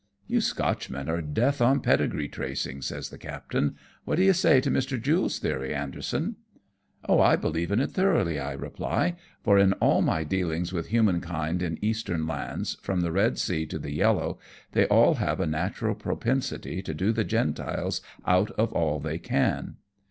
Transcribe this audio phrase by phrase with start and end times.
[0.25, 4.71] "You Scotchmen are death on pedigree tracing," says the captain." What do you say to
[4.71, 4.99] Mr.
[4.99, 6.37] Jule's theory, Anderson?"
[7.07, 11.19] "Oh, T believe in it thoroughly," I reply, "for in all my dealings with human
[11.21, 14.39] kind in Eastern lands, from the Eed Sea to the Yellow,
[14.71, 19.75] they all have a natural propensity to do the Gentiles out of all they can."